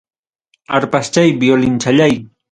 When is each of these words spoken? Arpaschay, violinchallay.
Arpaschay, 0.77 1.29
violinchallay. 1.43 2.15